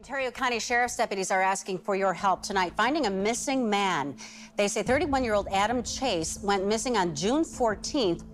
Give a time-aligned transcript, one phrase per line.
[0.00, 4.16] Ontario County Sheriff's deputies are asking for your help tonight finding a missing man.
[4.56, 8.24] They say 31 year old Adam Chase went missing on June 14th.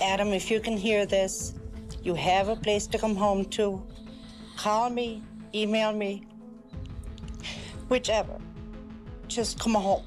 [0.00, 1.56] Adam, if you can hear this,
[2.02, 3.86] you have a place to come home to.
[4.56, 5.22] Call me,
[5.54, 6.26] email me,
[7.90, 8.38] whichever.
[9.28, 10.04] Just come home.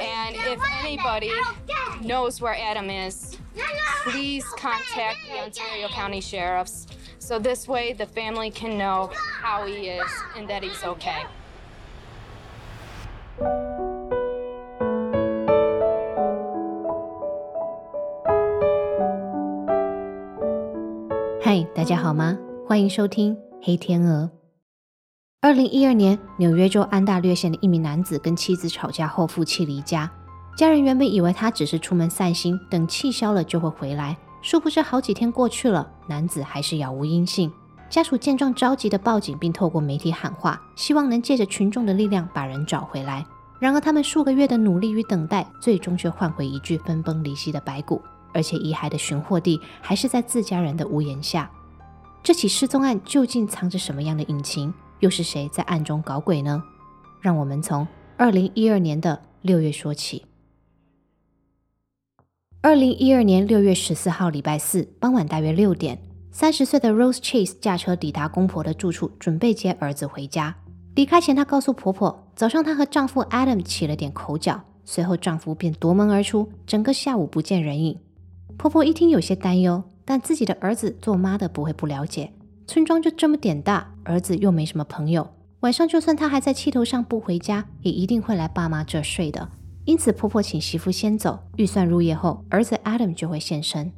[0.00, 1.30] And if anybody
[2.02, 3.38] knows where Adam is,
[4.02, 6.88] please contact the Ontario County Sheriffs
[7.30, 9.08] so this way the family can know
[9.40, 11.24] how he is and that he's okay.
[21.40, 22.36] 嗨，大家好吗？
[22.66, 24.24] 欢迎收听《黑天鹅》。
[25.40, 30.10] 二零一二年，纽约州安大略县的一名男子跟妻子吵架后负气离家，
[30.56, 34.16] 家人原本以为他只是出门散心，等气消了就会回来。
[34.42, 37.52] 殊不知，好几天过去了，男子还是杳无音信。
[37.88, 43.26] 家属见状着急的报警，并透过媒体喊话，希望能借着群众的力量把人找回来。
[43.58, 48.00] 然而，他们数个月的努力与等待，最终却换回一具分崩离析的白骨，
[48.32, 51.50] 而且遗骸的寻获地还是在自家人的屋檐下。
[52.22, 54.72] 这起失踪案究竟藏着什么样的隐情？
[55.00, 56.62] 又是谁在暗中搞鬼呢？
[57.20, 60.24] 让我们从二零一二年的六月说起。
[62.62, 65.98] 二零一二年六月十四号，礼拜四傍晚大约六点，
[66.30, 70.54] 三十岁的 Rose Chase 驾车抵达公婆的住处，准备接儿子回家。
[70.94, 77.98] 离开前，她告诉婆婆，早上她和丈夫 Adam 起了点口角，随后丈夫便夺门而出，整个下午不见人影。
[78.58, 82.30] 婆婆一听有些担忧，但自己的儿子做妈的不会不了解，
[82.66, 85.26] 村庄就这么点大，儿子又没什么朋友，
[85.60, 89.48] 晚上就算他还在气头上不回家，也一定会来爸妈这睡的。
[89.90, 93.90] 因此，婆婆请媳妇先走，预算入夜后，儿子 Adam 就会现身。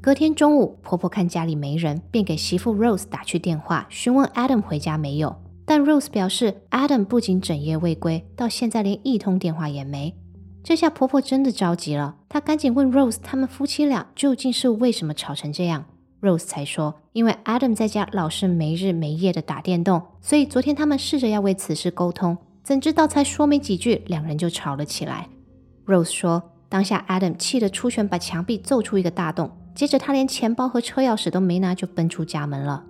[0.00, 5.34] 隔天中午，婆婆看家里没人，便给媳妇 Rose 打去电话，询问 Adam 回家没有。
[5.64, 10.14] 但 Rose 表示，Adam 不仅整夜未归，到现在连一通电话也没。
[10.62, 15.84] 这下婆婆真的着急了，她赶紧问 Rose 他们夫妻俩究竟是为什么吵成这样。
[16.20, 22.38] Rose 才说，因为 Adam 在家老是没日没夜的打电动，所以昨天他们试着要为此事沟通。
[22.62, 25.28] 怎知道才说没几句，两人就吵了起来。
[25.86, 32.84] Rose 说，当下 Adam 气得出拳把墙壁揍出一个大洞，接着他连钱包和车钥匙都没拿就奔出家门了。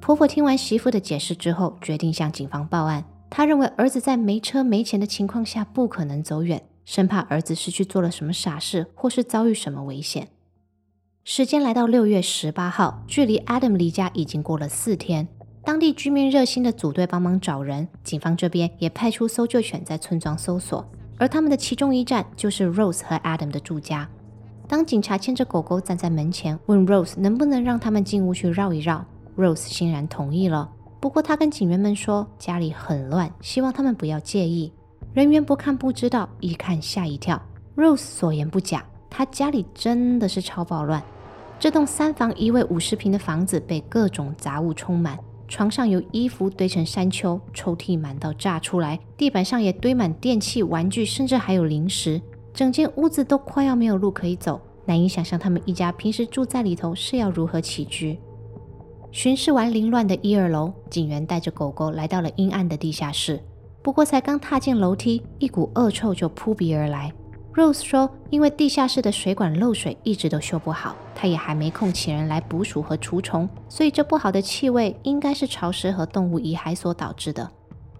[0.00, 3.04] 婆婆听完媳妇的解释之后，决定向警方报案。
[3.28, 10.28] 她认为儿子在没车没钱的情况下不可能走远，生怕儿子是去做了什么傻事，或是遭遇什么危险。
[11.24, 15.26] 时间来到六月十八号，距离 Adam 离家已经过了四天。
[15.64, 20.88] 当地居民热心的组队帮忙找人，警方这边也派出搜救犬在村庄搜索，
[21.18, 24.08] 而他们的其中一站就是 Rose 和 Adam 的住家。
[24.68, 29.04] 当警察牵着狗狗站在门前，问 Rose 能不能让他们进屋去绕一绕
[29.36, 30.70] ，Rose 欣然同意了。
[31.00, 34.72] 不过他跟警员们说家里很乱，希望他们不要介意。
[35.12, 37.40] 人员不看不知道，一看吓一跳。
[37.76, 41.02] Rose 所言不假，他家里真的是超暴乱。
[41.58, 45.18] 这栋三房一卫五十平的房子被各种杂物充满。
[45.48, 52.20] 床上有衣服堆成山丘，抽屉满到炸出来，地板上也堆满电器、玩具，甚至还有零食。
[52.52, 58.18] 整间屋子都快要没有路可以走，难以想象他们一家平时住在里头是要如何起居。
[59.12, 63.40] 巡视完凌乱的一二楼，警员带着狗狗来到了阴暗的地下室。
[63.82, 67.12] 不过才刚踏进楼梯，一股恶臭就扑鼻而来。
[67.56, 77.50] Rose 说：“因为地下室的水管漏水，一直都修不好，他也还没空请人来捕鼠和除虫，所以这不好的气味应该是潮湿和动物遗骸所导致的。”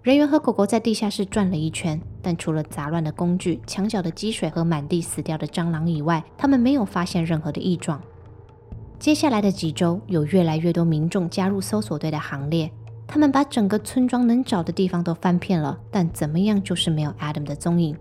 [0.04, 7.98] 人员和狗狗在地下室转了一圈，但除了杂乱的工具、墙角的积水和满地死掉的蟑螂以外，他们没有发现任何的异状。
[8.98, 12.70] 接下来的几周，有越来越多民众加入搜索队的行列，
[13.06, 17.96] 他们把整个村庄能找的地方都翻遍了，但怎么样就是没有 Adam 的踪影。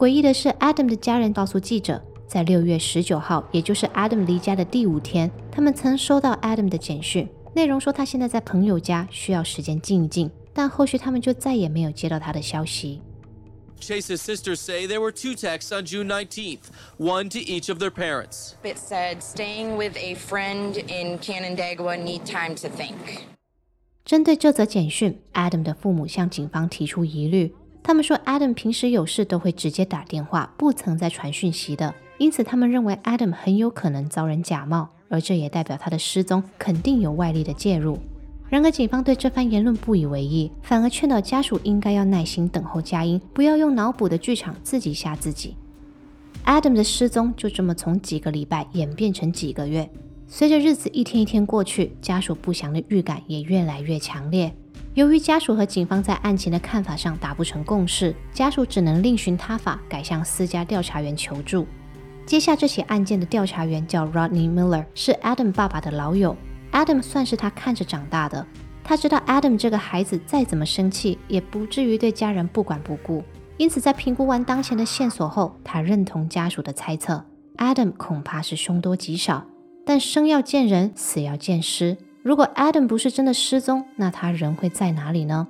[0.00, 10.30] 诡异的是，Adam 的家人告诉记者，在六月十九号，也就是 Adam 离家的第五天，他们曾收到 Adam 的简讯，内容说他现在在朋友家，需要时间静一静。
[10.54, 13.02] 但后续他们就再也没有接到他的消息。
[13.78, 18.52] Chase's sisters say there were two texts on June 19th, one to each of their parents.
[18.62, 22.94] It said, "Staying with a friend in Canandaigua, need time to think."
[24.06, 27.54] 针对这则简讯，Adam 的父母向警方提出疑虑。
[27.82, 31.94] 他们说，Adam 平时有事都会直接打电话，不曾再传讯息的。
[32.18, 37.98] 因此，他们认为 Adam 很有可能遭人假冒，而这也代表他的失踪肯定有外力的介入。
[38.48, 45.56] 然而，警方对这番言论不以为意，反而劝导家属应该要耐心等候佳音，不要用脑补的剧场自己吓自己。
[46.44, 49.88] Adam 的失踪就这么从几个礼拜演变成几个月，
[50.26, 54.54] 随着日子一天一天过去，家属不祥的预感也越来越强烈。
[54.94, 61.64] 由于家属和警方在案情的看法上达不成共识，家属只能另寻他法，改向私家调查员求助。
[62.26, 66.36] 接下这起案件的调查员叫 Rodney Miller，是 Adam 爸爸的老友。
[66.72, 68.44] Adam 算是他看着长大的，
[68.82, 73.22] 他知道 Adam 这个孩子再怎么生气，也不至于对家人不管不顾。
[73.56, 77.24] 因此，在评估完当前的线索后，他认同家属的猜测
[77.58, 79.46] ，Adam 恐怕是凶多吉少。
[79.86, 81.96] 但生要见人，死要见尸。
[82.23, 85.47] 如果 Adam 不是真的失踪，那他人会在哪里呢？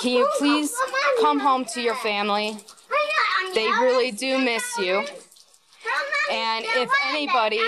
[0.00, 0.72] can you please
[1.20, 2.56] come home to your family?
[3.54, 5.02] They really do miss you.
[6.30, 7.60] And if anybody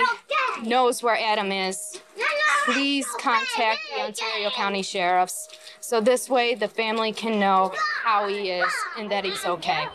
[0.63, 2.01] knows where Adam is,
[2.66, 5.48] please contact the Ontario County Sheriffs
[5.80, 7.72] so this way the family can know
[8.04, 9.88] how he is and that he's okay.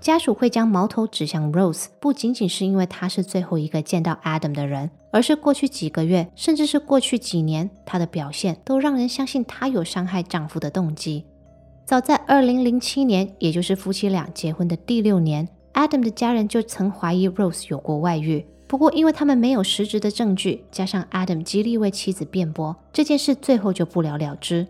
[0.00, 11.26] 家属会将矛头指向 Rose，不仅仅是因为她是最后一个见到 Adam 的人，而是过去几个月，甚至是过去几年，她的表现都让人相信她有伤害丈夫的动机。
[11.84, 18.46] 早在2007年，也就是夫妻俩结婚的第六年，Adam 的家人就曾怀疑 Rose 有过外遇。
[18.68, 24.68] 不过，因为他们没有实质的证据，加上 Adam 极力为妻子辩驳，这件事最后就不了了之。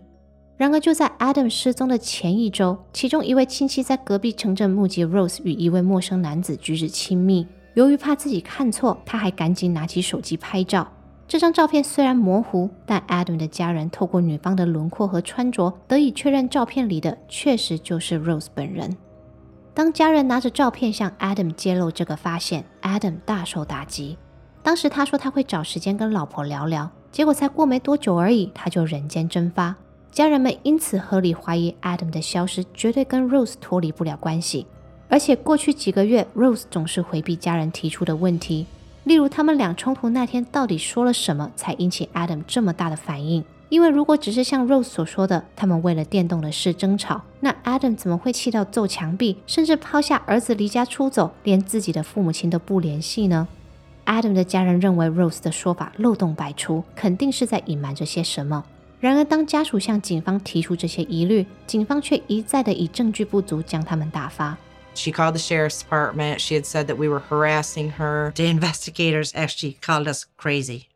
[0.55, 7.45] 然而，就在 Adam 失踪的前一周，其中一位亲戚在隔壁城镇目击 Rose 与一位陌生男子举止亲密。
[7.73, 10.87] 由于怕自己看错，他还赶紧拿起手机拍照。
[11.27, 18.97] 这张照片虽然模糊，但 Adam 的家人透过女方的轮廓和穿着，得以确认照片里的确实就是 Rose 本人。
[19.73, 24.17] 当家人拿着照片向 Adam 揭露这个发现，Adam 大受打击。
[24.61, 29.75] 当时他说他会找时间跟老婆聊聊，结果才过没多久而已，他就人间蒸发。
[30.11, 34.67] 家人们因此合理怀疑 Adam 的消失绝对跟 Rose 脱离不了关系。
[35.07, 38.65] 而且过去几个月，Rose 总是回避家人提出的问题，
[39.05, 43.43] 例如他们俩冲突那天到底说了什么，才引起 Adam 这么大的反应。
[43.69, 53.47] 因为如果只是像 Rose 所说的，他们为了电动的事争吵，那 Adam 怎么会气到揍墙壁，甚至抛下儿子离家出走，连自己的父母亲都不联系呢
[54.05, 58.65] ？Adam 的家人认为 Rose 的说法漏洞百出，肯定是在隐瞒着些什么。
[58.99, 64.57] 然而，当家属向警方提出这些疑虑，警方却一再的以证据不足将他们打发。
[64.93, 66.39] She called the sheriff's department.
[66.39, 68.33] She had said that we were harassing her.
[68.33, 70.88] The investigators actually called us crazy.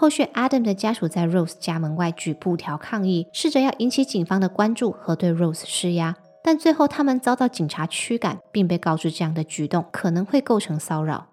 [0.00, 11.26] 后续，Adam 的家属在 Rose 家门外举布条抗议，试着要引起警方的关注和对 Rose 施压，但最后他们遭到警察驱赶，并被告知这样的举动可能会构成骚扰。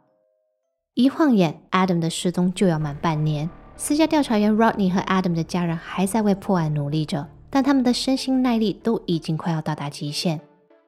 [0.96, 3.50] 一晃眼，Adam 的失踪就要满半年。
[3.78, 10.42] 私家调查员 Rodney 和 Adam 的家人还在为破案努力着，但他们的身心耐力都已经快要到达极限。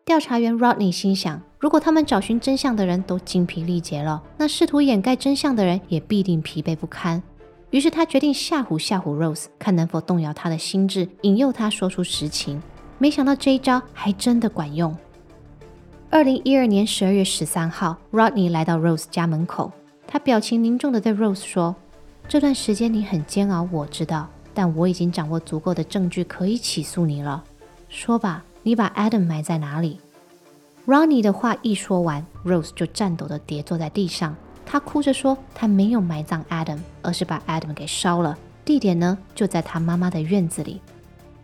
[0.04, 7.24] 调查员 Rodney 心想，如果他们找寻真相的人都精疲力竭了，那试图掩盖真相的人也必定疲惫不堪。
[7.72, 12.62] 于是他决定吓唬吓唬 Rose，看能否动摇他的心智，引诱他说出实情。
[12.98, 14.96] 没想到这一招还真的管用。
[16.10, 19.72] 二零一二年十二月十三号，Rodney 来到 Rose 家门口，
[20.08, 21.76] 他表情凝重的对 Rose 说
[22.28, 27.44] ：“这段时间你很煎熬，我知道，但我已经掌握足够的证据可以起诉你了。
[27.88, 30.00] 说吧，你把 Adam 埋在哪里
[30.88, 34.36] ？”Rodney 的话一说完，Rose 就颤抖的跌坐在地上。
[34.72, 38.38] 他哭着说：“他没有埋葬 Adam，而是把 Adam 给烧了。
[38.64, 40.80] 地点呢，就在他妈妈的院子里。”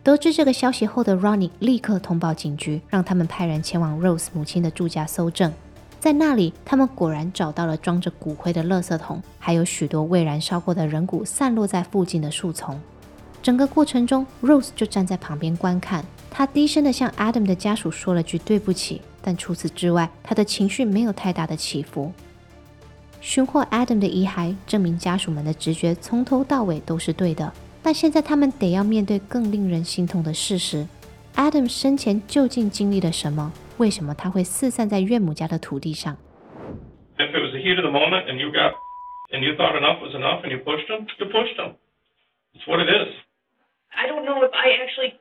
[0.04, 5.52] 得知这个消息后的 Ronnie 立刻通报警局，让他们派人前往 Rose 母亲的住家搜证。
[5.98, 12.80] 在那里，他们果然找到了装着骨灰的垃圾桶，还有许多未燃烧过的人骨散落在附近的树丛。
[13.42, 16.04] 整个过程中，Rose 就站在旁边观看。
[16.30, 22.12] 他低声的向 Adam 的家属说了句对不起，但除此之外，他的情绪没有太大的起伏。
[23.26, 27.52] 寻获 Adam 的遗骸，证明家属们的直觉从头到尾都是对的。
[27.82, 30.86] 但现在他们得要面对更令人心痛的事实
[31.34, 33.52] ：Adam 生前究竟经历了什么？
[33.78, 36.16] 为什么他会四散在岳母家的土地上
[37.18, 38.74] ？If it was the heat of the moment and you got
[39.32, 41.74] and you thought enough was enough and you pushed him, you pushed him.
[42.54, 43.12] It's what it is.
[43.90, 45.18] I don't know if I actually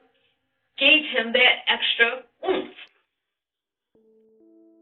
[0.77, 2.69] gave him that extra oomph.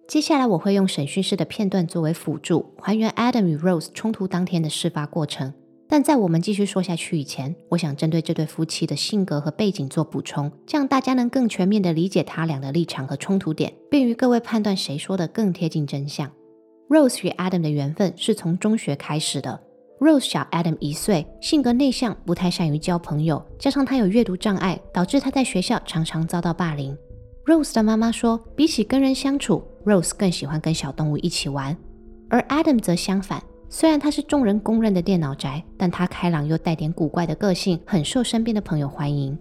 [0.06, 5.54] 接下来我会用审讯室的片段作为辅助，还原 Adam 与 Rose 冲突当天的事发过程。
[5.88, 16.30] 但在我们继续说下去以前，我想针对这对夫妻的性格和背景做补充，这样大家能更全面地理解他俩的立场和冲突点，便于各位判断谁说的更贴近真相。
[16.90, 19.62] Rose 与 Adam 的缘分是从中学开始的。
[20.00, 26.98] Rose 小 Adam 一岁，性格内向，不太善于交朋友，加上他有阅读障碍，导致他在学校常常遭到霸凌。
[27.46, 31.76] Rose 的妈妈说，比起跟人相处，Rose 更喜欢跟小动物一起玩，
[32.30, 33.42] 而 Adam 则相反。
[33.70, 39.38] 虽然他是众人公认的电脑宅，但他开朗又带点古怪的个性，很受身边的朋友欢迎。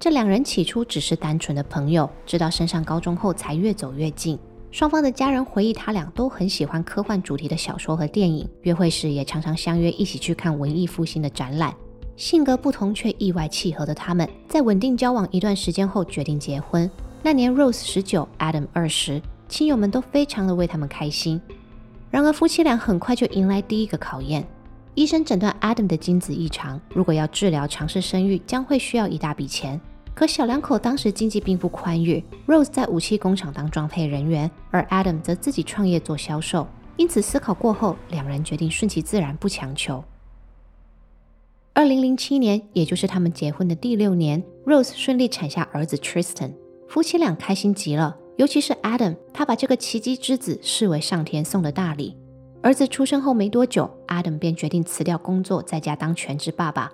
[0.00, 4.38] 这两人起初只是单纯的朋友，直到升上高中后才越走越近。
[4.70, 11.74] 双方的家人回忆，他俩都很喜欢科幻主题的小说和电影，约会时也常常相约一起去看文艺复兴的展览。
[12.16, 16.90] 性格不同却意外契合的他们，在稳定交往一段时间后决定结婚。
[17.22, 21.40] 那年 Rose 十九，Adam 二十，亲友们都非常的为他们开心。
[22.10, 24.46] 然而夫妻俩很快就迎来第一个考验，
[24.94, 29.80] 医生诊断 Adam 的精子异常，如果要治疗尝试生育，将会需要一大笔钱。
[30.14, 36.68] 可小两口当时经济并不宽裕，Rose 在武器工厂当装配人员，而 Adam 则自己创业做销售。
[36.96, 40.04] 因此思考过后，两人决定顺其自然，不强求。
[41.72, 46.52] 二零零七年，也就是他们结婚的第六年，Rose 顺利产下儿子 Tristan，
[46.86, 52.16] 夫妻俩开心极了，尤其是 Adam，他把这个奇迹之子视为上天送的大礼。
[52.62, 56.92] 儿子出生后没多久，Adam 便决定辞掉工作，在家当全职爸爸。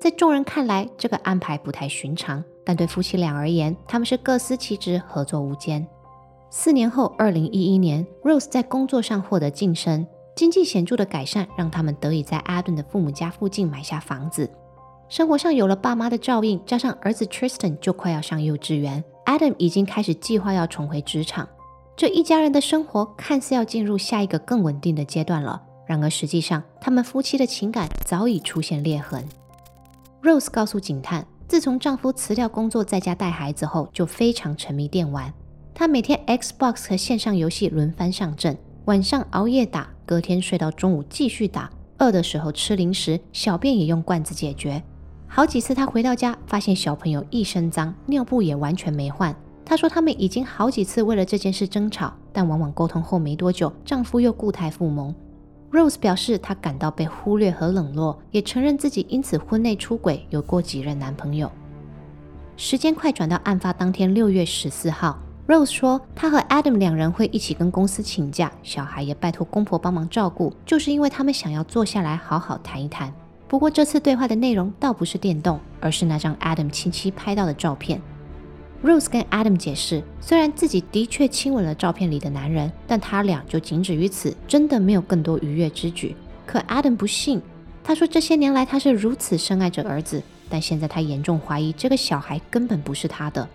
[0.00, 2.42] 在众人看来，这个安排不太寻常。
[2.64, 5.86] 但对夫妻俩而言，他们是各司其职，合作无间。
[6.50, 10.06] 四年后，二零一一年，Rose 在工作上获得晋升，
[10.36, 14.50] 经济显著的改善让他们得以在 Adam 的父母家附近买下房子。
[15.08, 21.48] 生活上有了爸妈的照应，加上儿子 Tristan 就快要上幼稚园，Adam 已经开始计划要重回职场。
[21.96, 29.24] 这一家人的生活看似要进入下一个更稳定的阶段了，然而实际上，他们夫妻的情感早已出现裂痕。
[30.22, 31.26] Rose 告诉警探。
[31.48, 35.30] 自从丈夫辞掉工作，在家带孩子后，就非常沉迷电玩。
[35.74, 41.68] 她每天 Xbox 和线上游戏轮番上阵，晚上熬夜打，隔天睡到中午继续打。
[41.98, 44.82] 饿的时候吃零食，小便也用罐子解决。
[45.34, 49.34] 好几次她回到家，发现小朋友一身脏，尿布也完全没换。
[49.64, 55.14] 她说他们已经好几次为了这件事争吵，但往往沟通后没多久，丈夫又固态复萌。
[55.70, 61.50] Rose 表示，她感到被忽略和冷落，也承认自己因此婚内出轨，有过几任男朋友。
[62.58, 73.10] 时间快转到案发当天六月十四号，Rose 说，她和 Adam 两人会一起跟公司请假，小孩也拜托公婆帮忙照顾，就是因为他们想要坐下来好好谈一谈。
[73.52, 78.00] 不过这次对话的内容倒不是电动，而是那张 Adam 亲戚拍到的照片。
[78.82, 86.16] Rose 跟 Adam 解释，虽然自己的确亲吻了照片里的男人，但他俩就仅止于此，真的没有更多愉悦之举。
[86.46, 87.42] 可 Adam 不信，
[87.84, 93.46] 他说这些年来他是如此深爱着儿子，但现在他严重怀疑这个小孩根本不是他的。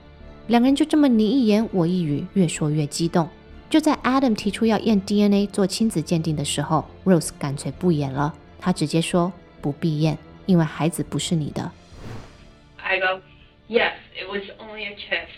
[0.45, 3.27] 两人就这么你一言我一语，越说越激动。
[3.67, 11.70] 就在 Adam 提出要验 DNA 做亲子鉴定的时候，Rose 干脆不演了，他直接说不必验，因为孩子不是你的。
[12.76, 13.20] I go.
[13.68, 15.28] Yes, it was only a kiss.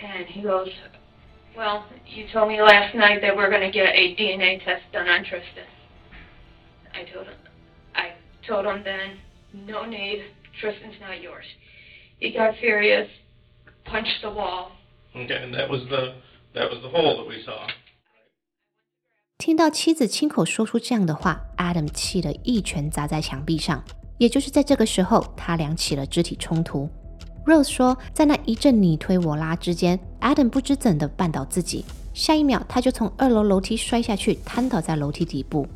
[0.00, 0.70] And he goes,
[1.56, 5.08] Well, you told me last night that we're going to get a DNA test done
[5.08, 5.66] on Tristan.
[6.94, 7.34] I told him,
[7.96, 8.12] I
[8.46, 9.18] told him then,
[9.66, 10.22] no need,
[10.60, 11.44] Tristan's not yours.
[12.20, 13.08] He got furious,
[13.84, 14.72] punched the wall.
[15.16, 16.14] Okay, and that was the
[16.54, 17.66] that was the hole that we saw.
[19.45, 23.83] 听到妻子亲口说出这样的话，Adam 气得一拳砸在墙壁上。
[24.17, 26.89] 也就是在这个时候，他俩起了肢体冲突。
[27.45, 31.83] Rose 说，在那一阵你推我拉之间，Adam 不知怎的绊倒自己，
[32.13, 35.67] 下一秒他就从二楼楼梯摔下去，瘫倒在楼梯底部。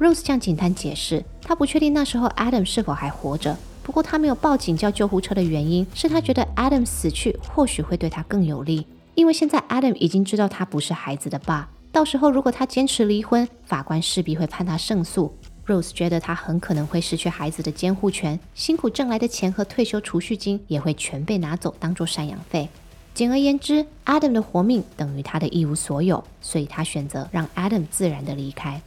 [0.00, 15.36] Rose 向警探解释，他不确定那时候 Adam 是否还活着，不过他没有报警叫救护车的原因是他觉得 Adam 死去或许会对他更有利，因为现在 Adam 已经知道他不是孩子的爸，到时候如果他坚持离婚，法官势必会判他胜诉。
[15.66, 22.68] Rose 觉得他很可能会失去孩子的监护权，辛苦挣来的钱和退休储蓄金也会全被拿走当做赡养费。
[23.12, 28.80] 简而言之，Adam 的活命等于他的一无所有，所以他选择让 Adam 自然的离开。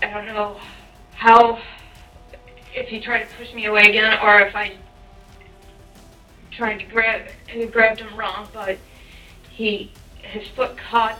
[0.00, 0.52] I don't know
[1.16, 1.56] how
[2.74, 4.72] if he tried to push me away again or if I
[6.56, 7.22] tried to grab
[7.52, 8.76] and grabbed him wrong, but
[9.56, 9.88] he
[10.22, 11.14] his foot caught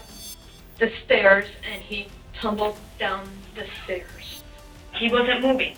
[0.79, 2.07] the stairs and he
[2.41, 3.21] tumbled down
[3.55, 4.43] the stairs.
[4.95, 5.75] He wasn't moving.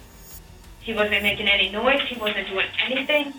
[0.82, 2.00] He wasn't making any noise.
[2.08, 3.32] He wasn't doing anything.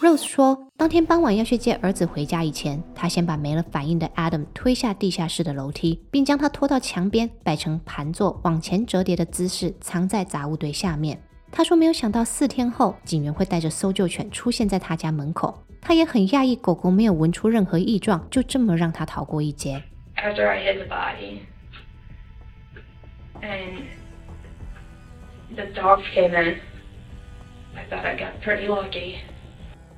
[0.00, 11.20] Rose 说，当天傍晚要去接儿子回家以前，他先把没了反应的 Adam 推下地下室的楼梯，并将他拖到墙边，摆成盘坐、往前折叠的姿势，藏在杂物堆下面。
[11.50, 15.64] 他说，没有想到四天后，警员会带着搜救犬出现在他家门口。
[15.80, 19.82] 他也很讶异，狗狗没有闻出任何异状，就这么让他逃过一劫。
[20.20, 21.42] After I hit the body,
[23.40, 23.84] and
[25.54, 26.56] the dogs came in.
[27.76, 29.18] I thought I got pretty lucky.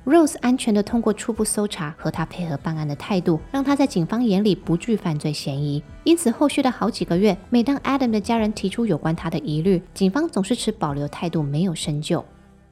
[0.05, 5.83] Rose 安全的通过初步搜查和他配合办案的态度，让他在警方眼里不具犯罪嫌疑。
[6.03, 12.23] 因此，后续的好几个月，每当 Adam 的家人提出有关他的疑虑，警方总是持保留态度，没有深究。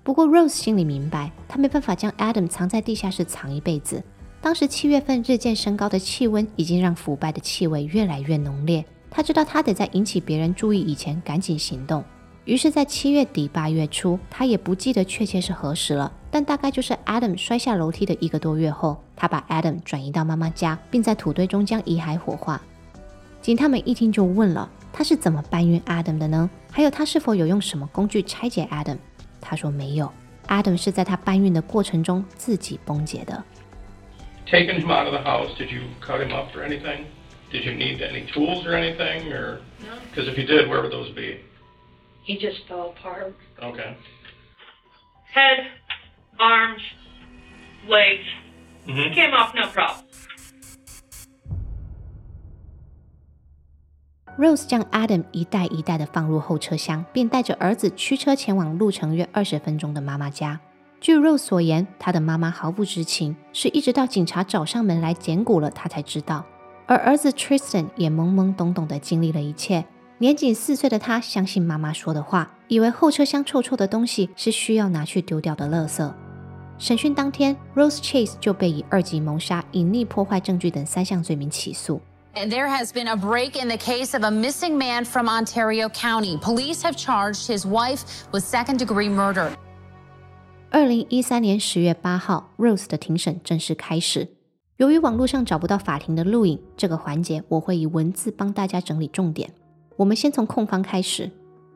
[0.04, 4.04] 不过，Rose 心里明白，他没办法将 Adam 藏在地下室藏一辈子。
[4.42, 8.84] 当时七月份日渐升高的气温，已经让腐败的气味越来越浓烈。
[9.12, 12.04] 他知道他得在引起别人注意以前赶紧行动。
[12.46, 22.62] 于是，在七月底八月初，他也不记得确切是何时了，但大概就是 Adam 摔下楼梯的一个多月后，他把 Adam 转移到妈妈家，并在土堆中将遗骸火化。
[23.42, 26.50] 警探们一听就问了，他是怎么搬运 Adam 的呢？
[26.72, 28.98] 还有他是否有用什么工具拆解 Adam？
[29.42, 30.12] 他说没有
[30.48, 33.44] ，Adam 是在他搬运的过程中自己崩解的。
[34.49, 37.07] Taking him out of the house, did you cut him up or anything?
[37.51, 39.61] Did you need any tools or anything, or?
[40.11, 41.41] Because if you did, where would those be?
[42.25, 43.35] He just fell apart.
[43.63, 43.97] Okay.
[45.33, 45.67] Head,
[46.39, 46.83] arms,
[47.89, 48.25] legs.
[48.87, 49.15] Mm-hmm.
[49.15, 50.05] Came off no problem.
[54.37, 60.61] Rose 将 Adam 一袋一袋的放入后车厢，并带着儿子驱车前往路程约二十分钟的妈妈家。
[61.02, 66.46] 据 Rose 所言，他的妈妈毫不知情，是一直到警察找上门来捡骨了，他才知道。
[66.88, 69.86] 而儿子 Tristan 也懵懵懂懂地经历了一切。
[70.18, 76.14] 年仅四岁的他相信妈妈说的话，以为后车厢臭臭的东西是需要拿去丢掉的垃圾。
[76.78, 82.02] 审讯当天，Rose Chase 就被以二级谋杀、隐匿破坏证据等三项罪名起诉。
[82.36, 86.38] And there has been a break in the case of a missing man from Ontario County.
[86.40, 88.02] Police have charged his wife
[88.32, 89.52] with second degree murder.
[90.72, 94.28] 二零一三年十月八号，Rose 的庭审正式开始。
[94.78, 99.50] 由于网络上找不到法庭的录影，这个环节我会以文字帮大家整理重点。
[99.98, 101.32] 我们先从控方开始。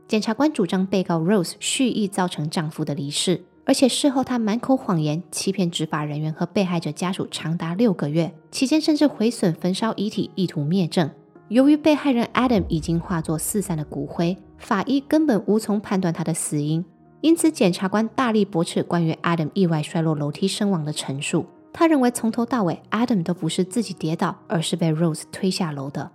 [0.07, 11.09] 检察官主张被告 Rose 蓄意造成丈夫的离世，而且事后她满口谎言，欺骗执法人员和被害者家属长达六个月，期间甚至毁损、焚烧遗体，意图灭证。
[11.49, 16.85] 由于被害人 Adam 已经化作四散的骨灰，法医根本无从判断他的死因。
[17.23, 21.45] 因此，检察官大力驳斥关于 Adam 意外摔落楼梯身亡的陈述。
[21.71, 26.11] 他认为从头到尾，Adam 都不是自己跌倒，而是被 Rose 推下楼的。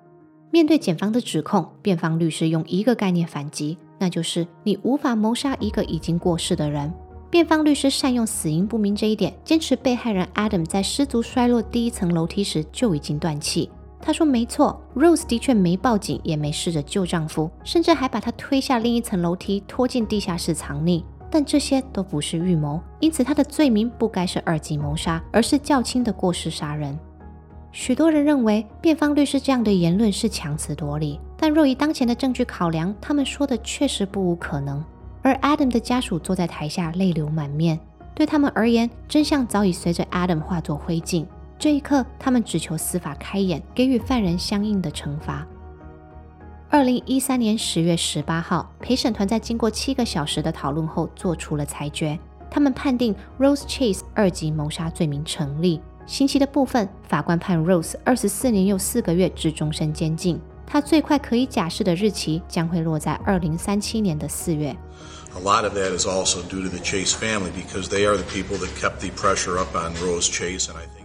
[0.51, 6.92] 面对检方的指控，辩方律师用一个概念反击，那就是你无法谋杀一个已经过世的人。
[7.31, 13.71] 辩方律师善用死因不明这一点，坚持被害人 Adam 在失足摔落第一层楼梯时就已经断气。
[14.01, 21.03] 他说：“没错，Rose 的确没报警，也没试着救丈夫，甚至还把他推下另一层楼梯，拖进地下室藏匿。
[21.31, 26.99] 但这些都不是预谋，因此他的罪名不该是二级谋杀，而是较轻的过失杀人。”
[27.71, 34.83] 许多人认为辩方律师这样的言论是强词夺理，但若以当前的证据考量，他们说的确实不无可能。
[35.21, 37.79] 而 Adam 的家属坐在台下，泪流满面。
[38.15, 41.27] 对他们而言，真相早已随着 Adam 化作灰烬。
[41.59, 45.44] 这一刻，他们只求司法开眼，给予犯人相应的惩罚。
[46.71, 52.16] 二零一三年十月十八号，陪审团在经过七个小时的讨论后做出了裁决，
[52.49, 55.81] 他们判定 Rose Chase 二级谋杀罪名成立。
[56.07, 60.40] 刑期的部分，法官判 Rose 二十四年又四个月至终身监禁。
[60.64, 64.77] 他最快可以假释的日期将会落在二零三七年的四月。
[65.35, 68.59] A lot of that is also due to the Chase family because they are the people
[68.59, 70.98] that kept the pressure up on Rose Chase, and I think.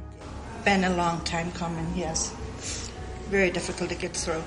[0.65, 2.33] Been a long time coming, yes.
[3.31, 4.43] Very difficult to get through.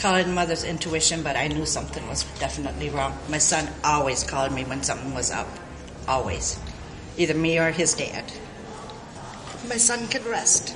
[0.00, 3.12] Call it mother's intuition, but I knew something was definitely wrong.
[3.28, 5.46] My son always called me when something was up.
[6.06, 6.58] Always.
[7.16, 8.24] Either me or his dad.
[9.68, 10.72] My son could rest.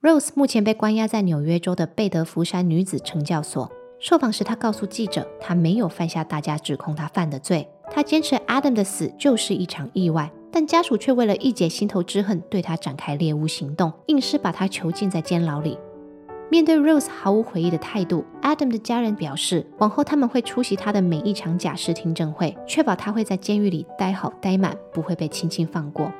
[0.00, 3.70] Rose 目前被关押在纽约州的贝德福山女子惩教所。
[4.00, 7.66] 受访时，她告诉记者，她没有犯下大家指控她犯的罪。
[7.90, 15.77] 她坚持 Adam 的死就是一场意外， 但家属却为了一解心头之恨，对他展开猎物行动，硬是把他囚禁在监牢里。
[16.51, 26.11] 面对 Rose 毫无悔意的态度，Adam 的家人表示，往后他们会出席他的每一场假释听证会，确保他会在监狱里待好待满，不会被轻轻放过。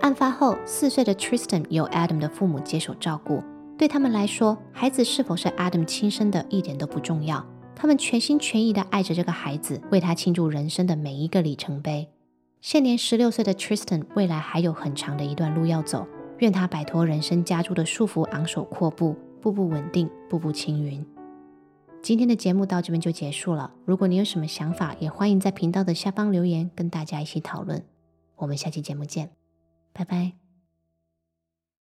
[0.00, 3.42] 案发后，四岁的 Tristan 由 Adam 的父母接手照顾。
[3.76, 7.44] 对他们来说，孩子是否是 Adam 亲生的，一点都不重要。
[7.74, 12.08] 他们全心全意地爱着这个孩子，为他庆祝人生的每一个里程碑。
[12.60, 16.06] 现年十六岁的 Tristan 未来还有很长的一段路要走，
[16.38, 21.06] 愿他摆脱人生加注的束缚，昂首阔步，步步稳定，步步青云。
[22.02, 23.72] 今天的节目到这边就结束了。
[23.84, 27.84] 如果你有什么想法，也欢迎在频道的下方留言，跟大家一起讨论。
[28.36, 29.30] 我们下期节目见，
[29.92, 30.45] 拜拜。